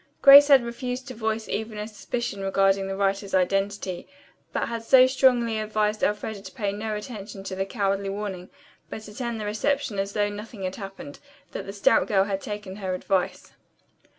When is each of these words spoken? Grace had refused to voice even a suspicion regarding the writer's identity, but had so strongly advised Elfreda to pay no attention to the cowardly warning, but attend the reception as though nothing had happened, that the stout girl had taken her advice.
Grace 0.23 0.47
had 0.47 0.63
refused 0.65 1.07
to 1.07 1.13
voice 1.13 1.47
even 1.47 1.77
a 1.77 1.87
suspicion 1.87 2.41
regarding 2.41 2.87
the 2.87 2.95
writer's 2.95 3.35
identity, 3.35 4.07
but 4.51 4.67
had 4.67 4.81
so 4.83 5.05
strongly 5.05 5.59
advised 5.59 6.01
Elfreda 6.01 6.41
to 6.41 6.51
pay 6.53 6.71
no 6.71 6.95
attention 6.95 7.43
to 7.43 7.55
the 7.55 7.67
cowardly 7.67 8.09
warning, 8.09 8.49
but 8.89 9.07
attend 9.07 9.39
the 9.39 9.45
reception 9.45 9.99
as 9.99 10.13
though 10.13 10.27
nothing 10.27 10.63
had 10.63 10.77
happened, 10.77 11.19
that 11.51 11.67
the 11.67 11.71
stout 11.71 12.07
girl 12.07 12.23
had 12.23 12.41
taken 12.41 12.77
her 12.77 12.95
advice. 12.95 13.51